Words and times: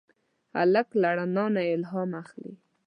هلک 0.55 0.87
له 1.01 1.09
رڼا 1.17 1.45
نه 1.55 1.61
الهام 1.75 2.09
اخلي. 2.21 2.51